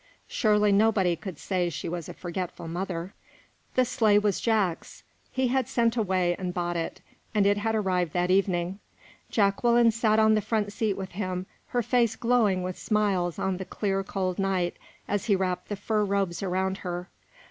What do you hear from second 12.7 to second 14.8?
smiles on the clear, cold night,